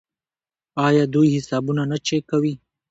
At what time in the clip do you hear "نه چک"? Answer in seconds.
1.91-2.21